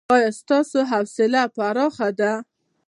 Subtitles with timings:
[0.15, 2.31] ایا ستاسو حوصله پراخه ده؟